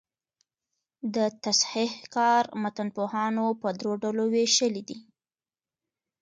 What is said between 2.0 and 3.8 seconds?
کار متنپوهانو په